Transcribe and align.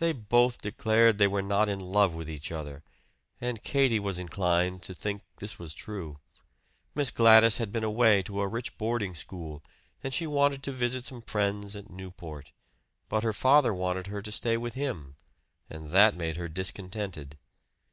They 0.00 0.12
both 0.12 0.60
declared 0.60 1.18
they 1.18 1.28
were 1.28 1.40
not 1.42 1.68
in 1.68 1.78
love 1.78 2.12
with 2.12 2.28
each 2.28 2.50
other, 2.50 2.82
and 3.40 3.62
Katie 3.62 4.00
was 4.00 4.18
inclined 4.18 4.82
to 4.82 4.96
think 4.96 5.22
this 5.36 5.60
was 5.60 5.72
true. 5.74 6.18
Miss 6.92 7.12
Gladys 7.12 7.58
had 7.58 7.70
been 7.70 7.84
away 7.84 8.20
to 8.24 8.40
a 8.40 8.48
rich 8.48 8.76
boarding 8.76 9.14
school, 9.14 9.62
and 10.02 10.12
she 10.12 10.26
wanted 10.26 10.64
to 10.64 10.72
visit 10.72 11.04
some 11.04 11.22
friends 11.22 11.76
at 11.76 11.88
Newport; 11.88 12.50
but 13.08 13.22
her 13.22 13.32
father 13.32 13.72
wanted 13.72 14.08
her 14.08 14.20
to 14.22 14.32
stay 14.32 14.56
with 14.56 14.74
him, 14.74 15.14
and 15.68 15.90
that 15.90 16.16
made 16.16 16.36
her 16.36 16.48
discontented. 16.48 17.38